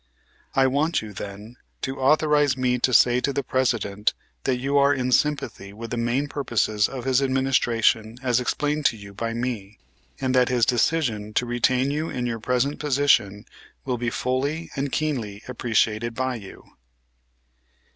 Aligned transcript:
I 0.55 0.65
want 0.65 1.03
you, 1.03 1.13
then, 1.13 1.57
to 1.83 1.99
authorize 1.99 2.57
me 2.57 2.79
to 2.79 2.91
say 2.91 3.19
to 3.21 3.31
the 3.31 3.43
President 3.43 4.15
that 4.45 4.57
you 4.57 4.75
are 4.79 4.95
in 4.95 5.11
sympathy 5.11 5.73
with 5.73 5.91
the 5.91 5.95
main 5.97 6.27
purposes 6.27 6.89
of 6.89 7.03
his 7.05 7.21
administration 7.21 8.17
as 8.23 8.39
explained 8.39 8.87
to 8.87 8.97
you 8.97 9.13
by 9.13 9.35
me, 9.35 9.77
and 10.19 10.33
that 10.33 10.49
his 10.49 10.65
decision 10.65 11.35
to 11.35 11.45
retain 11.45 11.91
you 11.91 12.09
in 12.09 12.25
your 12.25 12.39
present 12.39 12.79
position 12.79 13.45
will 13.85 13.99
be 13.99 14.09
fully 14.09 14.71
and 14.75 14.91
keenly 14.91 15.43
appreciated 15.47 16.15
by 16.15 16.33
you." 16.33 16.63